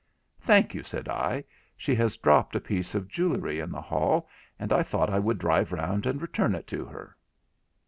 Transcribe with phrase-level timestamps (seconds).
[0.39, 1.43] 'Thank you,' said I,'
[1.77, 4.27] she has dropped a piece of jewellery in the hall,
[4.57, 7.15] and I thought I would drive round and return it to her.'